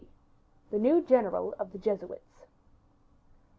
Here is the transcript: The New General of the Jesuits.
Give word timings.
The 0.71 0.79
New 0.79 1.03
General 1.03 1.53
of 1.59 1.73
the 1.73 1.77
Jesuits. 1.77 2.47